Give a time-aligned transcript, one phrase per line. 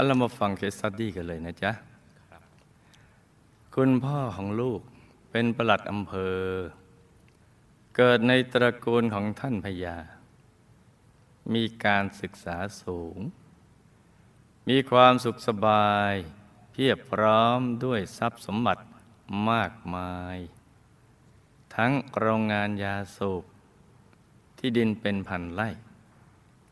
[0.00, 1.72] เอาเรามาฟัง case study กันเลยนะจ๊ะ
[3.74, 4.80] คุณพ่อของลูก
[5.30, 6.38] เป็นประหลัดอำเภอ
[7.96, 9.96] เกิดในตระกูลของท่านพญา
[11.54, 13.18] มีการศึกษาสูง
[14.68, 16.14] มีความสุขสบาย
[16.72, 18.82] เพียบพร้อมด้วยทรัพย์สมบัติ
[19.50, 20.38] มากมาย
[21.76, 23.44] ทั้งโรงงานยาสูบ
[24.58, 25.68] ที่ดินเป็นพันไร่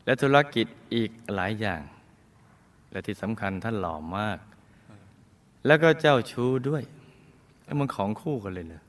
[0.05, 1.83] และธุรกิจอีกหลายอย่าง
[2.91, 4.39] และที่สำคัญท่านหล่อมาก
[5.65, 6.83] แล้วก็เจ้าชู้ด้วย
[7.65, 8.83] แล้วมันของคู่กันเลยเลย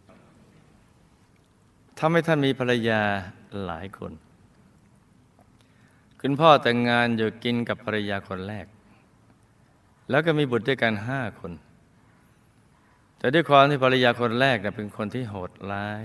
[1.99, 3.01] ทำให้ท่านมีภรรยา
[3.65, 4.13] หลายคน
[6.21, 8.67] คุณพ่อแต่งงานอยู่กินกับภรรยาคนแรก
[10.11, 11.53] แล้วก็มีบุตรด้วยกันห้าคน
[13.19, 16.05] แต่ด้วยความที่ภรรยาคนแรกเป็นคนที่โหดร้าย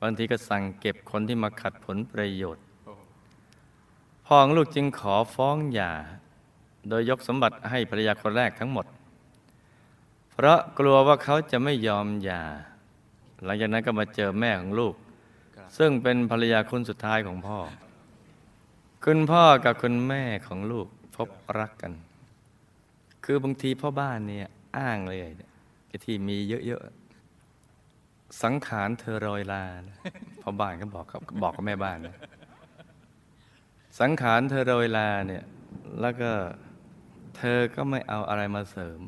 [0.00, 2.64] บางทีก็สั่งเก็บคนที่มาขัดผลประโยชน์
[4.26, 5.92] พ่อของลูกจึงขอฟ้องหย่า
[6.88, 8.86] โดยยกสมบัติให้ภรรยาคนแรกทั้งหมด
[10.30, 12.42] เพราะกลัวว่าเขาจะไม่ยอมหย่า
[13.44, 14.94] หลังจากนั้นก็มาเจอแม่ของลูก
[15.78, 17.58] ซึ่งเป็นภรรยาคนสุดท้ายของพ่อ
[19.04, 21.28] คุณพ่อกับคุณแม่ของลูกพบ
[21.58, 21.92] รักกัน
[23.24, 25.18] คือบางทีพ่อบ้านเนี่ยอ้างเลย
[25.88, 29.96] ไอ้ที่มีเยอะๆ สังขารเธอโรยลานะ
[30.42, 32.16] พ่อบ้านก็บอกกับบอกกับแม่บ้านนะ
[34.00, 35.44] สังขารเธอโรยลาเนี่ย
[36.00, 36.30] แล้วก็
[37.36, 39.00] เธอก็ไม่เอาอะไรมาเสริม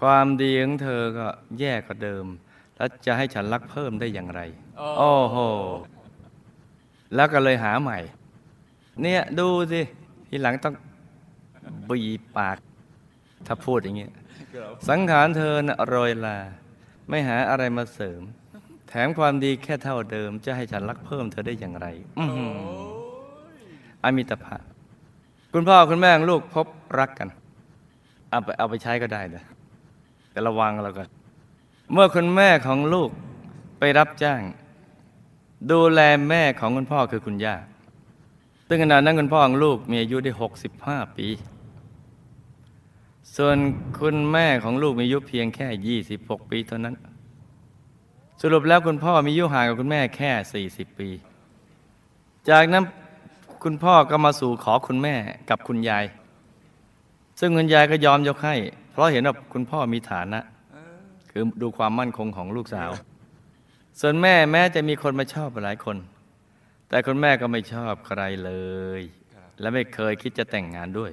[0.00, 1.26] ความดีของเธอก็
[1.58, 2.24] แย่กว่าเดิม
[2.76, 4.40] แล้วจะให้ฉันรักเพิ่มได้อย่างไร
[4.98, 5.36] โอ้โห
[7.14, 7.98] แล้วก็เลยหาใหม่
[9.02, 9.80] เนี่ยดูสิ
[10.28, 10.74] ทีหลังต้อง
[11.88, 12.58] บีบปาก
[13.46, 14.12] ถ้าพูดอย่างเงี้ย
[14.88, 16.38] สังขารเธอนะโรยลา
[17.08, 18.22] ไม่หาอะไรมาเสริม
[18.88, 21.86] แถมความดีแค่เท่าเดิม จะให้ฉันรักเพิ่มเธอได้อย่างไร
[22.18, 22.50] อือหือ
[24.04, 24.56] อมิตภะ
[25.52, 26.66] คุณพ่อคุณแม่ของลูกพบ
[26.98, 27.28] รักกัน
[28.30, 29.44] เอาไปเอาไปใช้ก็ได้นะ
[30.30, 31.08] แต่ระวังแล้วกัน
[31.92, 33.10] เมื่อคุณแม่ของลูก
[33.78, 34.40] ไปรับจ้าง
[35.70, 37.56] ดูแลแม่ของคุณพ่อคือคุณย่า
[38.68, 40.32] ซึ่งขณะนั้นคุณพ่อของลูกมีอายุได้
[40.74, 41.28] 65 ปี
[43.36, 43.56] ส่วน
[44.00, 46.94] คุณแม่ของลูกมีอายุเพียงแค่ 26 ปีเท่านั้น
[48.42, 51.08] สรุปแล้วคุณพ่อมีอายุห่างกับคุณแม่แค่ 40 ปี
[52.50, 52.84] จากนั้น
[53.64, 55.14] คุณพ่อก็มาสู่ขอคุณแม่
[55.50, 56.04] กับคุณยาย
[57.40, 58.54] ซึ่งคุณยายก็ยอมยกให้
[58.90, 60.40] เพราะเห็นว่าคุณพ่อมีฐานะ
[61.30, 62.90] คือดูความมั่นคงของลูกสาว
[64.00, 65.96] ส่วนแม่แม้จะมีคนมาชอบหลายคน
[66.88, 68.52] แต่คุณแม่ก็ไม่ชอบใครเล
[69.00, 69.02] ย
[69.60, 71.10] และไม่เคยคิดจะแต่งงานด้วย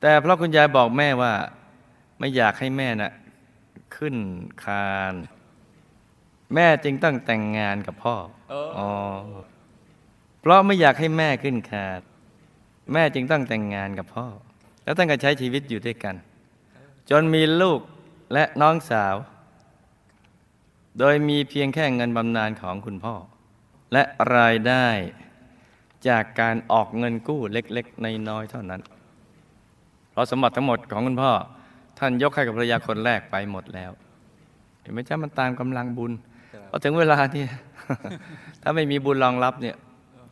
[0.00, 1.32] แต่เพราะคุณยายบอกแม่ว่า
[2.18, 3.12] ไม่อยากให้แม่น่ะ
[3.96, 4.16] ขึ้น
[4.64, 5.14] คาน
[6.54, 8.14] แม่จึงต้องแต่งงานกับพ่อ
[8.76, 8.88] อ๋อ
[10.42, 12.00] เพราะไม่อยากให้แม่ขึ้นคาน
[12.92, 14.26] แม่จึงต้องแต่งงานกับพ่อ
[14.84, 16.14] แล้วตั้งแต่ใช้ชีวิตอยู่ด้วยกัน
[17.10, 17.80] จนมีลูก
[18.32, 19.14] และน้องสาว
[20.98, 23.14] โดยมีเพียงแค่เงินบำนาญของคุณพ่อ
[23.92, 24.02] และ
[24.36, 24.86] รายได้
[26.08, 28.80] จากการออกเงินกู้เล็ก ๆ ในน้อยๆเท่านั้น
[30.10, 31.32] เพราะสมบัติทั้งหมดของคุณพ่อ
[31.98, 33.90] ท่านยกให้กับภรรยาคนแรกไปหมดแล้ว
[34.80, 36.12] เห็นไหมจ๊ะมันตามกำลังบุญ
[36.70, 37.42] พอถึงเวลาที่
[38.62, 39.76] ถ้าไม่มีบุญรองรับเนี่ย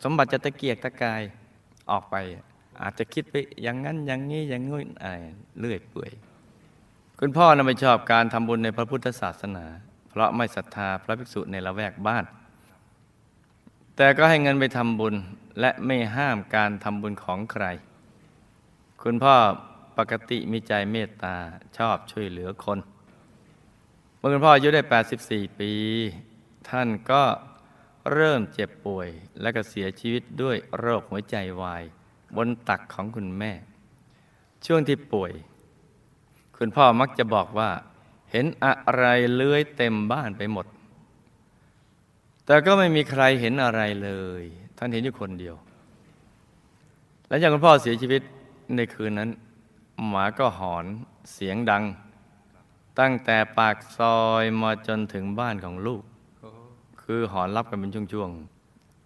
[0.03, 1.23] สมบัติจะตะเกียกตะกาย
[1.91, 2.17] ออกไป
[2.83, 5.17] อาจจะคิดไปอย่างนั้นอย่างนี้อย่างงู้นอะไร
[5.59, 6.13] เลื่อยเปื่อย
[7.21, 9.67] คุณพ่อนะไม่ชอบการทำบุญในพระพุทธศาสนา
[10.11, 12.25] เพราะไม่ศรัทธาพระภิกษุในละแวกบ้าน
[13.97, 15.15] แต่ก็ให้เงินไปทำบุญ
[15.61, 17.65] และไม่ห้ามการทำบุญของใคร
[19.03, 19.37] คุณพ่อ
[19.99, 21.37] ปกติมีใจเมตตา
[21.79, 22.79] ชอบช่วยเหลือคน
[24.17, 24.83] เมื่อคุณพ่ออายุได้
[25.21, 25.73] 84 ปี
[26.69, 27.23] ท่านก็
[28.13, 29.09] เริ่มเจ็บป่วย
[29.41, 31.83] และก็เสียชีวิตด้วยโรคหัวใจวาย
[32.37, 33.53] บนตักของคุณแม่
[34.67, 35.33] ช่วงที่ป่วย
[36.57, 37.71] คุณพ่อมักจะบอกว่า
[38.31, 39.05] เห็นอะไร
[39.35, 40.67] เลื้อยเต็มบ้านไปหมด
[42.47, 44.11] แต่ก็ไม่มีใครเห็นอะไรเล
[44.41, 44.43] ย
[44.79, 45.57] ท่านเห็นอยู่คนเดียว
[47.29, 48.23] และอย่างคุณพ่อเสียชีวิต
[48.77, 49.31] ในคืนนั้น
[50.09, 50.85] หมาก็หอน
[51.33, 51.85] เสียงดัง
[52.99, 56.03] ตั้งแต่ปากซอยมาจนถึงบ้านของลูก
[57.13, 58.31] คือหอนรับกันเป็นช่วง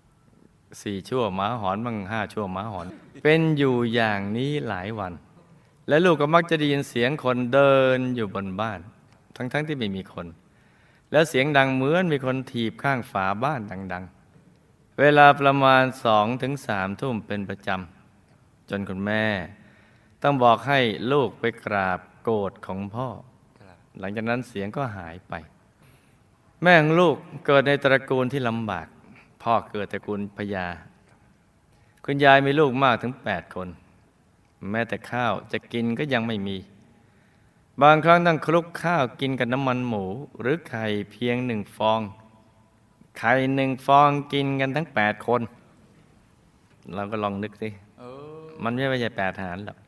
[0.03, 2.87] ๆสี่ชั่วหมาหอนบ้างห้าชั่วหมาหอน
[3.23, 5.13] เป็นอยู่อย่างนี้หลายวัน
[5.89, 8.81] และลูกก็มักจะได้ยินเสียงคนเดินอยู่บนบ้าน
[9.37, 10.27] ทั้งๆทที่ไม่มีคน
[11.13, 13.61] แล้วเสียงดังเหมือนมีคนถีบข้างฝาบ้าน
[13.93, 14.05] ดัง
[14.51, 19.25] ๆ เวลาประมาณสองถึงสามทุ่มเป็นประจำจนคุณแม่
[20.23, 20.81] ต้องบอกให้
[21.13, 23.09] ลูกไปกราบโกรธของพ่อ
[23.99, 25.35] หลังจากนั้นเสียงก็หายไป
[26.65, 27.17] แม่ของลูก
[27.47, 28.87] เกิดในตระกูลที่ลำบาก
[29.43, 30.67] พ่อเกิดตระกูลพญา
[32.05, 33.69] คุณยายมีลูกมากถึงแปดคน
[34.71, 36.57] แม้แต่ข้าวจะกินก็ยังไม่มี
[37.83, 40.05] บางครั้งต้องคลุกข้าวกินกับน้ำมันหมู
[40.41, 42.01] หรือไข่เพียงหนึ่งฟอง
[43.19, 45.41] ไข่หนึ่งฟองกินกันทั้งแปดคน
[46.95, 47.69] เราก็ลองนึกสิ
[48.63, 49.79] มันไม่ใช่แปดหารหรอก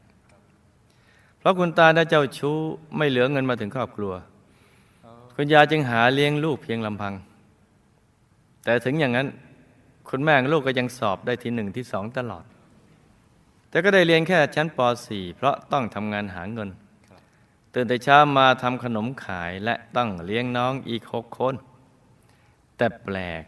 [1.39, 2.59] เพราะคุณตาได้เจ้าชู้
[2.97, 4.15] ไม่เหลือเงินมาถึงครอบครัว
[5.39, 7.15] คุณยายจึงหาเลี้ยงลูกเพียงลำพัง
[8.65, 9.29] แต่ถึงอย่างนั้น
[10.09, 12.45] คุณแม่ลูกก็ยังสอบได้ที่หนึ่งที่สองตลอด
[13.71, 14.79] แต่ก็ได้เรียนแค่ชั้นป
[15.09, 16.69] .4 เพราะต้องทำงานหาเงิน
[17.73, 21.55] ตื่นแต่เช้ามาทำขนมขายและต้องเลี้ยงน้องอีกหกคน
[22.77, 23.43] แต่แปลก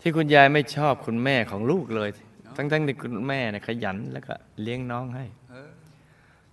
[0.00, 2.10] ที่คุณยายไม่ชอบคุณแม่ของลูกเลย
[2.56, 5.24] ทั้งๆที่คุณแม่เนี่ยขยันแล้วก็เลี้ยงน้องให้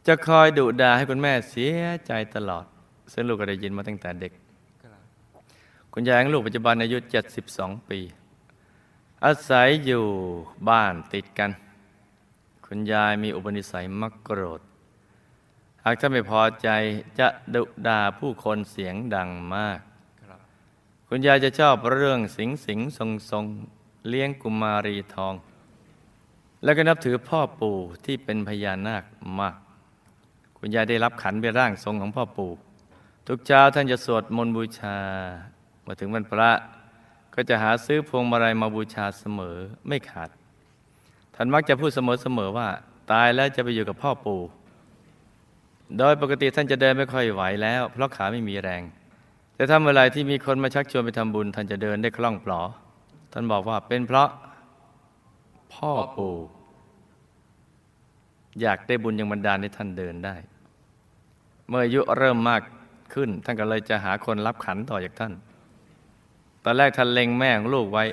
[0.07, 2.65] จะคอยดุด่าให้คุณแม่เสียใจตลอด
[3.11, 4.33] ซึ่งลูกก็ได้ยินมาตั้งแต่เด็ก
[5.93, 6.97] คุณยายของลูกปัจจุบันอายุ
[7.43, 7.99] 72 ปี
[9.25, 10.05] อาศัยอยู่
[10.69, 11.51] บ้านติดกัน
[12.65, 14.61] คุณยายมีอุปนิสัยมักโกรธ
[15.83, 16.69] หากถ้าไม่พอใจ
[17.19, 19.79] จะดุด่าผู้คนเสียงดังมาก
[21.07, 23.43] คุณยายจะชอบเรื่องสิงสิงทรงทรง
[24.07, 25.33] เลี้ยงกุมารีทอง
[26.63, 29.03] แล้วก็นับถือพ่อปู่ที่เป็นพญานาค
[29.39, 29.55] มาก
[30.57, 32.51] คุณยายได้รับขันเป็นร่างทรงของพ่อปู่
[33.27, 34.97] ทุกเช้าท่านจะสวดมนต์บูชา
[35.87, 36.51] มาถึงวันพระ
[37.35, 40.29] ก็จะหาซื้อพวงมาลัยมาบูชาเสมอไม่ขาด
[41.35, 42.67] ท่านมักจะพูดเสมอๆว่า
[43.11, 44.41] ตายแล้วจะไปอยู่กับพ่อปู่
[45.97, 48.81] โดยปกติท่านจะเดินไม่ค่อยไหวแล้ว เพราะขาไม่มีแรง
[49.55, 52.61] แต่ถ้าเมื่อไหรที่มีคนมาชักชวนไปทำบุญ ท่านจะเดินได้คล่องปลอ
[53.31, 54.29] ท่านบอกว่าเป็นเพราะ
[55.73, 56.35] พ่อปู่
[58.61, 60.35] อยากได้บุญยังบันดาลให้ท่านเดินได้
[61.67, 62.61] เมื่ออายุเริ่มมาก
[63.13, 65.33] ขึ้น ท่านก็เลยจะหาคนรับขันต่อจากท่าน
[66.63, 68.05] ตอนแรกท่านเล็งแม่ของลูกไว้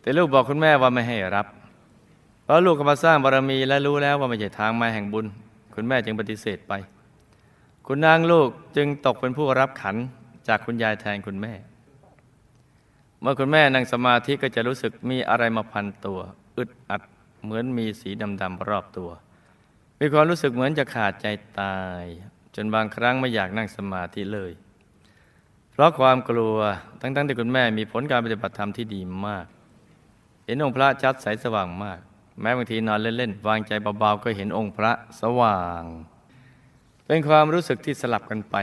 [0.00, 1.46] แต่ลูกบอกคุณแม่ว่าไม่ให้รับ
[2.44, 5.26] เพราะลูกก็มาสร้างบารมีและรู้แล้วว่าไม่ใช่ทางมาแห่งบุญ
[5.74, 6.72] คุณแม่จึงปฏิเสธไป
[7.86, 9.96] คุณนางลูกจึงตกเป็นผู้รับขัน
[10.48, 11.52] จากคุณยายแทนคุณแม่
[13.20, 16.18] เมื่อคุณแม่นั่งสมาธิก็จะรู้สึกมีอะไรมาพันตัว
[16.56, 17.02] อึดอัด
[17.42, 18.10] เหมือนมีสี
[18.42, 19.10] ดำๆรอบตัว
[20.00, 21.26] มีความรู้สึกเหมือนจะขาดใจ
[21.60, 22.04] ตาย
[22.54, 24.52] จนบางครั้งไม่อยากนั่งสมาธิเลย
[25.72, 26.56] เพราะความกลัว
[27.00, 29.46] ทั้งๆที่คุณแม่มีผลการปฏิบัติธรรมที่ดีมาก
[30.44, 32.00] เห็นองค์พระชัดใสสว่างมาก
[32.40, 35.84] แม้บางทีนอนเล่นๆวางใจเบาๆก็เห็นองค์พระสว่าง
[37.06, 38.56] เป็นความรู้สึกที่สลับกันไป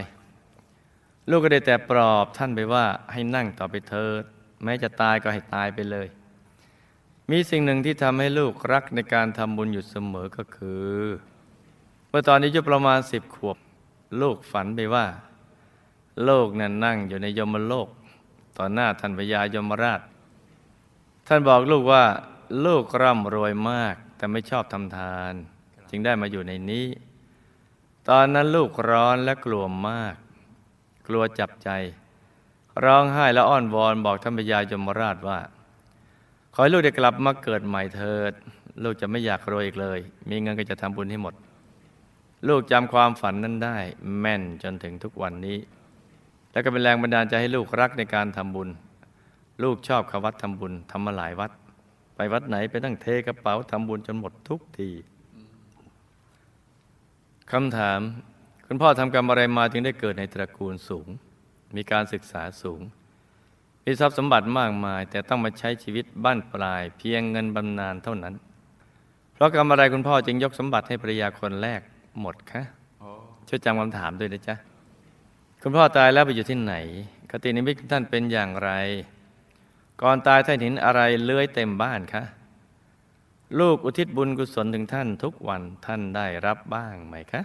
[1.30, 4.24] ลูกก็ได้แต่ปลอบท่านไปว่าให้นั่งต่อไปเถิด
[4.64, 6.08] แม้จะตายก็ให้ตายไปเลย
[7.32, 11.04] มีสิ่งหนึ่งที่ทำให้ลูกรักในการทำบุญอยู่เสมอก็คือ
[12.10, 13.58] เมื่อตอนนี้อายุประมาณสิบขวบ
[14.22, 15.06] ลูกฝันไปว่า
[16.24, 17.88] โลกนั้นนั่งอยู่ในยมโลก
[18.58, 20.02] ต่อหน้าท่านพญายมราช
[21.28, 22.04] ท่านบอกลูกว่า
[22.66, 25.34] ลูกร่ำรวยมาก แต่ไม่ชอบทำทาน
[25.90, 26.88] จึงได้มาอยู่ในนี้
[28.10, 30.16] ตอนนั้นลูกร้อนและกลัวมาก
[31.08, 31.70] กลัวจับใจ
[32.86, 35.40] ร้องไห้และอ้อนวอนบอกท่านพญายมราชว่า
[36.54, 38.32] ขอให้ลูกได้กลับมาเกิดใหม่เถิด
[38.84, 40.00] ลูกจะไม่อยากรวยอีกเลย
[40.30, 41.34] มีเงินก็จะทำบุญให้หมด
[42.48, 43.78] ลูกจำความฝันนั้นได้
[44.20, 45.58] แม่นจนถึงทุกวันนี้
[46.52, 48.70] และก็เป็นแรงบันดาลใจให้ลูกรักในการทำบุญ
[49.64, 51.52] ลูกชอบเขาวัดทำบุญทำมาหลายวัด
[52.16, 54.90] ไปวัดไหนไปตั้งเทกระเป๋าทำบุญจนหมดทุกที
[57.52, 58.00] คำถาม
[58.68, 61.08] คุณพ่อทำกรรมอะไรมาจึงได้เกิดในตระกูลสูง
[61.76, 62.82] มีการศึกษาสูง
[63.86, 68.34] มีทรัพย์สมบัติมากมาย แต่ต้องมาใช้ชีวิตบ้านปลาย เพียงเงินบำนาญเท่านั้น
[69.34, 71.82] เพราะกรรมอะไรคุณพ่อจึงยกสมบัติให้ภรรยาคนแรก
[72.22, 72.62] หมดคะ
[73.00, 73.10] โอ้
[73.48, 74.56] ช่วยจำคำถามด้วยนะจ๊ะ
[75.62, 76.76] คุณพ่อตายแล้วไปอยู่ที่ไหน
[77.30, 78.72] คตินิมิตของท่านเป็นอย่างไร
[80.02, 82.24] ก่อนตายท่านเห็นอะไรเลื้อยเต็มบ้านคะ
[83.60, 87.42] ลูกอุทิศบุญกุศลถึงท่านทุกวันท่านได้รับบ้างไหมคะ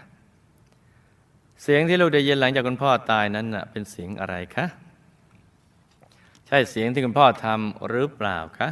[1.62, 4.67] เสียงที่ลูกได้ยินหลังจากคุณพ่อตายนั้นน่ะเป็นเสียงอะไรคะ
[6.47, 8.69] ใช่เสียงที่คุณพ่อทำหรือเปล่าคะ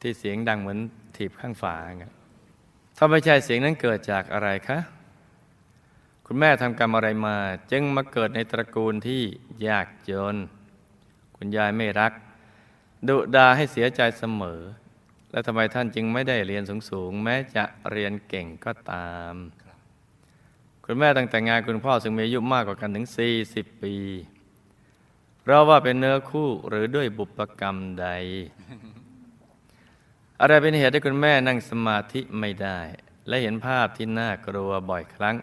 [0.00, 0.78] ที่เสียงดังเหมือน
[1.16, 2.04] ถีบข้างฝาไง
[2.96, 4.78] ถ้าไม่ใช่เสียงนั้นเกิดจากอะไรคะ
[6.26, 7.36] คุณแม่ทำกรรมอะไรมา
[7.72, 9.22] จึงมาเกิดในตระกูลที่
[9.66, 10.36] ยากจน
[11.36, 12.12] คุณยายไม่รัก
[13.08, 14.60] ดุดาให้เสียใจเสมอ
[15.30, 19.34] แล้วทำไมท่านจึงไม่ได้เรียนสูงๆ แม้จะเรียนเก่งก็ตาม
[20.84, 23.06] คุณแม่ตั้งแต่งานคุณพ่อซึ่งมีอายุมากกว่ากันถึง
[23.44, 23.94] 40 ปี
[25.46, 28.08] เราว่าเป็นเนื้อคู่หรือด้วยบุพกรรมใด
[30.40, 32.80] อะไรเป็นเหตุให้คุณแม่นั่งสมาธิไม่ได้
[33.28, 35.36] และเห็นภาพที่น่ากลัวบ่อยครั้ง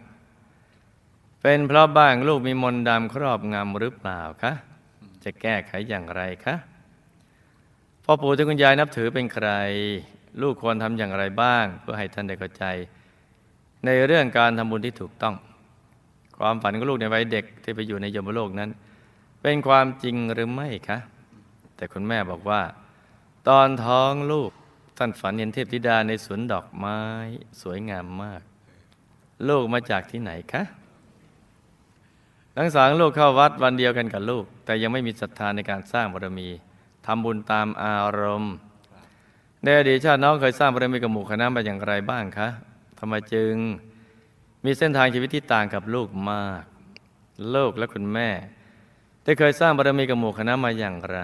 [1.42, 4.54] เป็นเพราะบ้างลูกมีมนต์ดำครอบงำหรือเปล่าคะ
[5.24, 6.56] จะแก้ไขอย่างไรคะ
[8.04, 9.50] พ่อปู่ที่คุณยายนับถือเป็นใคร
[10.42, 12.66] ลูกควรทำอย่างไรบ้าง เพื่อให้ท่านได้เข้าใจ
[13.86, 15.36] ในเรื่องการทำบุญที่ถูกต้อง
[16.38, 18.70] ความฝันของลูกในวัยเด็กที่ไปอยู่ในยมโลกนั้น
[19.42, 20.98] เป็นความจริงหรือไม่คะ
[21.76, 22.62] แต่คุณแม่บอกว่า
[23.48, 24.52] ตอนท้องลูก
[24.98, 27.00] ท่านฝันเห็นเทพธิดาในสวนดอกไม้
[27.62, 28.42] สวยงามมาก
[29.48, 30.64] ลูกมาจากที่ไหนคะ
[32.58, 36.48] ทั้งสองลูกเข้าวัดวันเดียวกันกับลูก แต่ยังไม่มีศรัทธาในการสร้างบารมี
[37.06, 38.54] ทำบุญตามอารมณ์
[39.64, 42.50] ในอดีตชาติน้องเคยสร้างบารมีกับหมู่คณะมาอย่างไรบ้างคะ
[43.00, 43.54] ทำไมจึง
[44.66, 46.64] มีเส้นทางชีวิตที่ต่างกับลูกมาก
[47.56, 48.30] ลูกและคุณแม่
[49.24, 51.20] ได้เคยสร้างบารมีกับหมู่คณะมาอย่างไร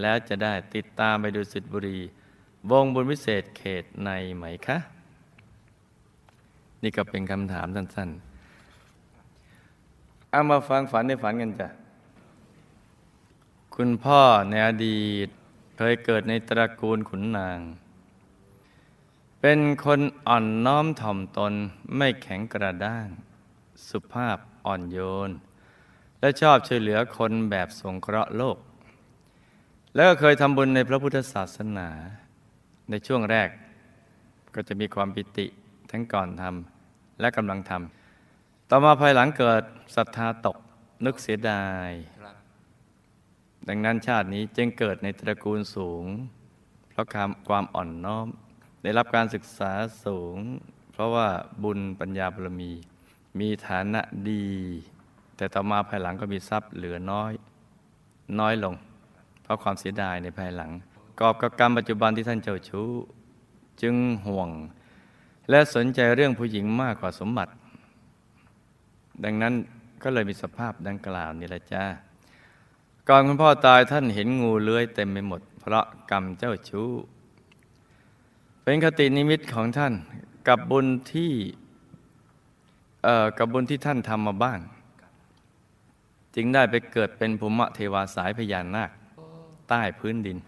[0.00, 1.98] แล้วจะได้ติดตามไปดูสิทธิบุรี
[2.68, 4.78] วงบุญวิเศษเขตในไหมคะ
[6.82, 11.68] นี่ก็เป็นคำถามสั้นๆเอามาฟังฝันในฝันกันจ้ะ
[13.74, 15.28] คุณพ่อในอดีต
[15.76, 17.58] เคยเกิดในตระกูลขุนนาง
[19.40, 21.52] เป็นคนอ่อนน้อมถ่อมตน
[21.96, 23.06] ไม่แข็งกระด้าง
[23.88, 24.36] สุภาพ
[24.66, 24.98] อ่อนโย
[25.28, 25.30] น
[26.20, 28.58] และชอบช่วยเหลือคนแบบสงเคราะห์โลก
[29.94, 31.88] แล้วก็เคยทำบุญในพระพุทธศาสนา
[32.90, 33.48] ในช่วงแรก
[34.54, 35.46] ก็จะมีความปิติ
[35.90, 39.62] ทั้งก่อนทำและกำลังทำต่อมาภายหลังเกิด
[39.96, 40.56] ศรัทธาตก
[41.04, 41.90] นึกเสียดาย
[43.68, 46.04] ดังนั้นชาตินี้จึงเกิดในตระกูลสูง
[46.90, 47.06] เพราะ
[47.48, 48.26] ความอ่อนน้อม
[48.82, 49.72] ได้รับการศึกษา
[50.04, 50.36] สูง
[50.92, 51.28] เพราะว่า
[51.62, 52.72] บุญปัญญาบารมี
[53.40, 54.46] มีฐานะดี
[55.36, 57.32] แต่ต่อมาภายหลังก็มีทรัพย์เหลือน้อย
[58.40, 58.74] น้อยลง
[59.42, 60.70] เพราะความเสียดายในภายหลัง
[61.20, 62.88] กอบกับกรรมปัจจุบันที่ท่านเจ้าชู้
[63.82, 63.94] จึง
[64.26, 64.48] ห่วง
[65.50, 67.52] และสนใจเรื่องผู้หญิงมากกว่าสมบัติ
[69.24, 69.54] ดังนั้น
[70.02, 71.84] ก็เลยมีสภาพดังกล่าวนี่แหละจ้า
[73.08, 76.90] ก่อนคุณพ่อตายท่านเห็นงูเลื้อยเต็มไปหมด เพราะกรรมเจ้าชู้
[78.62, 79.94] เป็นคตินิมิตของท่าน
[80.48, 81.32] กับบุญที่
[83.04, 84.60] เอ่อกับบุญที่ท่านทำมาบ้าง
[86.36, 88.90] จึงได้ไปเกิดเป็นภูมิเทวาสายพญานาค
[89.68, 90.38] ใต้พื้นดิน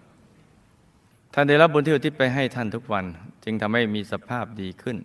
[1.34, 3.04] ท่านได้รับบุญที่อุทิศไปให้ท่านทุกวัน
[3.44, 4.96] จึงทำให้มีสภาพดีขึ้น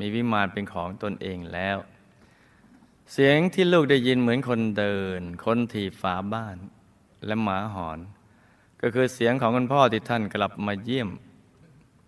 [0.00, 1.78] มีวิมานเป็นของตนเองแล้ว
[3.12, 6.56] เสียงที่ลูกได้ยินเหมือนคนเดิน คนถีบฝาบ้าน
[7.26, 7.98] และหมาหอน
[8.80, 11.08] ก็คือเสียงของคุณพ่อที่ท่านกลับมาเยี่ยม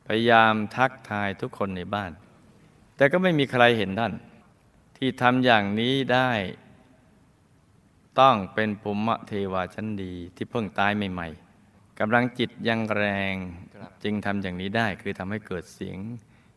[0.06, 2.12] พยายามทักทายทุกคนในบ้าน
[2.96, 4.12] แต่ก็ไม่มีใครเห็นท่าน
[4.96, 6.30] ที่ทำอย่างนี้ได้
[8.20, 11.41] ต้องเป็นภูมิเทวาชั้นดีที่เพิ่งตายใหม่ ๆ
[12.04, 13.34] กำลังจิตยังแรง
[14.04, 15.98] จึงทำอย่างนี้ได้ คือทำให้เกิดเสียง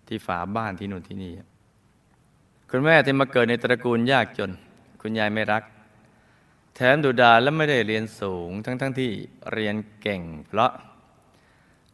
[0.07, 1.33] ที่ฝาบ้านที่นู่นที่นี่
[2.69, 4.51] คุณแม่ที่มาเกิดในตระกูลยากจน
[5.01, 5.63] คุณยายไม่รัก
[6.75, 9.11] แถมดุดาและไม่ได้เรียนสูง ทั้งๆทที่
[9.53, 10.71] เรียนเก่ง เพราะ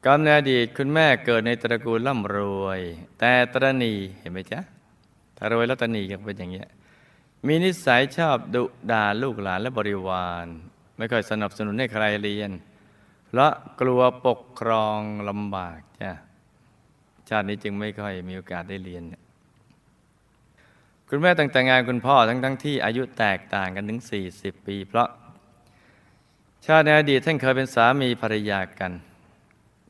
[0.05, 2.79] กำเนิดอดีตคุณแม่เกิดในตระกูลร่ำรวย
[3.19, 4.59] แต่ตรณีเห็นไหมจ๊ะ
[5.37, 6.67] ถ้ารวยแล้วตรณีก็เป็นอย่างเงี้ย
[7.47, 10.45] มีนิสัยชอบดุด่าลูกหลานและบริวาร
[10.97, 12.51] ไม่ค่อยสนับสนุนให้ใครเรียน
[13.33, 16.11] เพราะกลัวปกครองลำบากจ้ะ
[17.29, 19.03] ชาตินี้จึงไม่ค่อยมีโอกาสได้เรียน
[21.09, 24.01] คุณแม่ตั้งแต่งงานคุณพ่อทั้งทั้งที่อายุแตกต่างกันถึง
[24.33, 25.09] 40 ปี เพราะ
[26.65, 28.91] ชาติในอดีตท่านเคยเป็นสามีภรรยากัน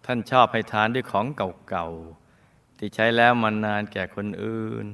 [0.05, 1.25] ท่านชอบให้ทานด้วยของ
[1.69, 4.85] เก่าๆที่ใช้แล้วมานานแก่คนอื่น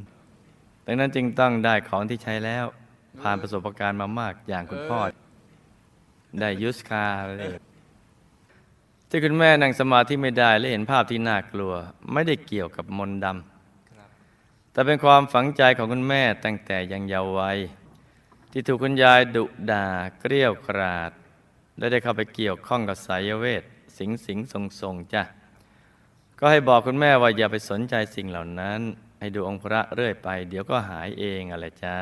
[0.85, 2.65] ดังนั้นจึงต้องได้ของที่ใช้แล้ว
[3.21, 4.99] ผ่านประสบการณ์มามากอย่างคุณพ่อ
[6.39, 7.05] ได้ยุสคา
[7.39, 7.55] เลย
[9.09, 11.73] ที่คุณแม่นั่งสมาธิไม่ได้และเห็นภาพที่น่ากลัว
[12.13, 17.57] ไม่ได้เกี่ยวกับมนต์ดำแต่เป็นความฝังใจของคุณแม่ตั้งแต่ยังเยาว์วัย
[18.51, 19.87] ที่ถูกคุณยายดุด่า
[20.19, 21.11] เกลี้ยวกราด
[21.77, 23.63] และได้เข้าไปเกี่ยวข้องกับสายเวท
[23.97, 25.23] สิงสิงทรงทรงจ้ะ
[26.39, 28.79] ก็ให้บอกคุณแม่ว่าอย่าไปสนใจสิ่งเหล่านั้น
[29.19, 31.97] ให้ดูองค์พระเรื่อยไป เดี๋ยวก็หายเองอะไรจ้า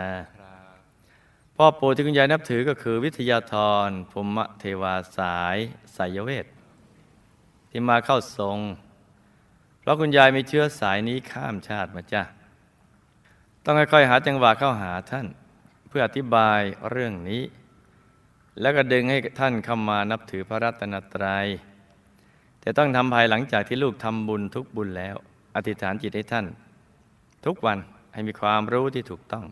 [1.55, 3.55] พ่อปู่ที่คุณยายนับถือก็คือวิทยาธ
[3.88, 5.57] รภูมิเทวาสาย
[5.95, 6.45] สายเวท
[7.77, 8.60] ที่มาเข้าทรง
[9.79, 12.24] เพราะคุณยายมีเชื้อสายนี้ข้ามชาติมาจ้ะ
[13.63, 15.27] ต้องค่อยๆหาจังหวะเข้าหาท่าน
[15.88, 17.44] เพื่ออธิบายเรื่องนี้
[18.62, 21.48] แล้วก็ดึงให้ท่านเข้ามานับถือพระรัตนตรยัย
[22.62, 25.15] แต่ต้องทำภายหลังจากที่ลูกทำบุญทุกบุญแล้ว
[25.55, 26.46] อธิษฐานจิตให้ท่าน
[27.46, 27.77] ทุกวัน
[28.13, 29.46] ให้มีความรู้ที่ถูกต้อง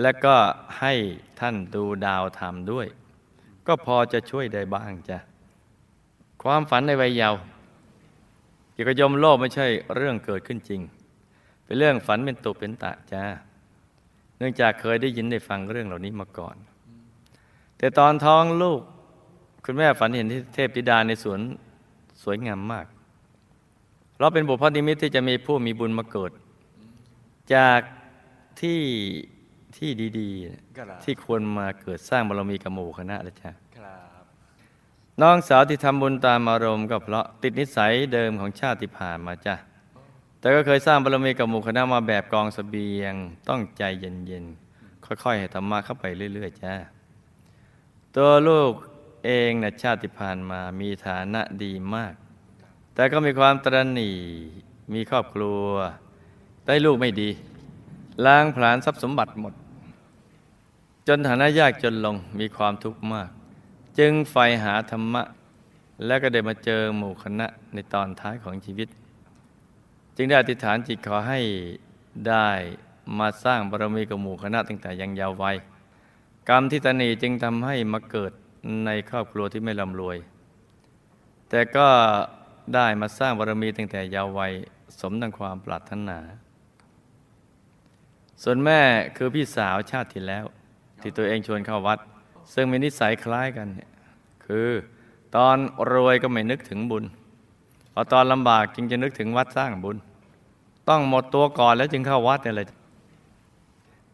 [0.00, 0.36] และก็
[0.80, 0.92] ให้
[1.40, 2.86] ท่านดูดาวธรรมด้วย
[3.66, 5.18] ก็พอจะช่วยได้บ้างจ้ะ
[6.44, 7.40] ความฝันในวัยเยาว์
[8.72, 10.80] เกี่ยวกับยมโลกไม่ใช่เรื่องเกิดขึ้นจริง
[11.64, 13.24] เป็นเรื่องฝันเป็นตุเป็นตะจ้า
[14.38, 16.56] เนื่องจากเคยได้ยินได้ฟังเรื่องเหล่านี้มาก่อน
[17.78, 18.80] แต่ตอนท้องลูก
[19.64, 21.40] คุณแม่ฝันเห็นเทพธิดาในสวน
[22.22, 22.86] สวยงามมาก
[24.18, 26.32] เราเป็นบุพนิมิตที่จะมีผู้มีบุญมาเกิด
[27.54, 27.80] จาก
[28.60, 28.80] ที่
[29.76, 30.30] ที่ดี
[30.66, 33.63] ๆ ที่ควรมาเกิดสร้างบารมีกับหมู่คณะนะจ๊ะครับ
[35.22, 39.54] น้องสาวที่ทำบุญตามอารมณ์ก็เพราะติดนิสัยเดิมของชาติที่ผ่านมาจ้ะ
[40.40, 43.14] แต่ก็เคยสร้างบารมีกับหมู่คณะมาแบบกองเสบียง
[43.48, 46.04] ต้องใจเย็นๆ ค่อยๆให้ธรรมะเข้าไป
[46.34, 46.74] เรื่อย ๆ จ้า
[48.14, 48.72] ตัวลูก
[49.24, 52.14] เองนะชาติผ่านมามีฐานะดีมาก
[52.94, 54.10] แต่ก็มีความตรหนี
[54.94, 55.62] มีครอบครัว
[56.66, 57.30] ได้ลูกไม่ดี
[58.26, 59.54] ล้างผลาญทรัพย์สมบัติหมด
[61.08, 63.30] จนฐานะยากจนลงมีความทุกข์มาก
[63.98, 65.22] จึงใฝ่หาธรรมะ
[66.06, 68.88] แล้วก็ได้มาเจอหมู่คณะในตอนท้ายของชีวิต
[70.16, 71.40] จึงได้อธิษฐานจิตขอให้
[72.28, 72.48] ได้
[73.18, 75.56] มาสร้างบารมีกับหมู่คณะตั้งแต่ยังยาววัย
[76.48, 78.32] กรรมที่ตนีจึงทำให้มาเกิด
[78.86, 80.16] ในครอบครัวที่ไม่ร่ำรวย
[81.48, 81.88] แต่ก็
[82.74, 84.52] ได้มาสร้างบารมีตั้งแต่ยาววัย
[85.00, 86.18] สมดังความปรารถนา
[88.42, 88.80] ส่วนแม่
[89.16, 90.44] คือพี่สาวชาติที่แล้ว
[91.00, 91.98] ที่ตัวเองชวนเข้าวัด
[92.52, 93.90] ซึ่งมีนิสัยคล้ายกันเนี่ย
[94.46, 94.68] คือ
[95.36, 95.56] ตอน
[95.92, 97.04] รวยก็ไม่นึกถึงบุญ
[97.92, 99.96] พอตอนลำบากจึงจะนึกถึงวัดสร้างบุญ
[100.88, 102.68] ต้องหมดตัวก่อนแล้วจึงเข้าวัดนี่แหละ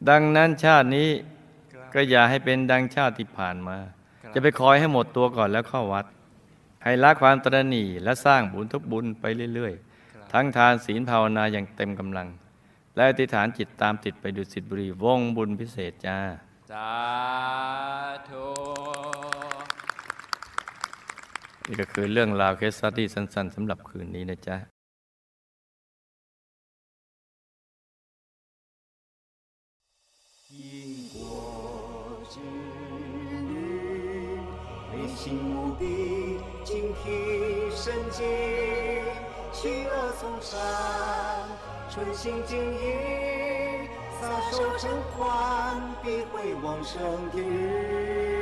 [0.08, 1.08] ดังนั้นชาตินี้
[1.94, 3.76] ก็อย่าให้เป็นดังชาติที่ผ่านมา
[4.34, 6.06] จะไปคอยให้หมดตัวก่อนแล้วเข้าวัด
[6.84, 12.28] ให้ละความตระหนี่และสร้างบุญทุกบุญไปเรื่อยๆ ทั้งทานศีลภาวนาอย่างเต็มกำลัง
[12.94, 16.18] และอธิษฐานจิตตามติดไปดุสิตบุรีวงบุญพิเศษจ้า
[16.69, 16.91] สา
[18.29, 18.47] ธุ
[21.67, 24.57] นี่ก็คือเรื่องราวเคสสตี้สั้นๆสำหรับคืนนี้นะจ๊ะ
[30.57, 30.57] 因
[31.13, 31.15] 果
[32.33, 32.35] 之
[33.49, 33.53] 律，
[34.91, 35.83] 内心无比，
[36.63, 37.03] 警惕
[37.83, 37.83] 神
[38.17, 38.19] 经，
[39.57, 39.59] 去
[39.91, 40.55] 恶从善，
[41.89, 42.51] 存心经
[42.83, 42.85] 营，
[44.30, 44.88] 撒手成
[45.18, 48.39] 欢，必会往生天日。